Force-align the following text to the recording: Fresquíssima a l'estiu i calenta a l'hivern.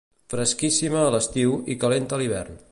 Fresquíssima 0.33 1.03
a 1.03 1.11
l'estiu 1.17 1.55
i 1.75 1.79
calenta 1.85 2.19
a 2.19 2.23
l'hivern. 2.23 2.63